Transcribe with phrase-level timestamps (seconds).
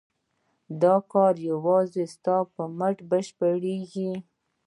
[0.81, 4.11] دا کار یوازې ستاسو په مټ بشپړېږي.